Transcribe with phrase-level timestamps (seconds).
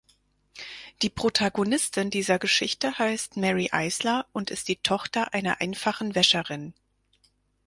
[1.03, 6.73] Die Protagonistin dieser Geschichte heißt Mary Eisler und ist die Tochter einer einfachen Wäscherin.